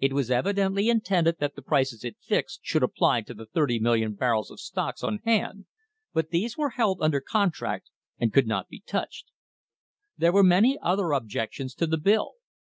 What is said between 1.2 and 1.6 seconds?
that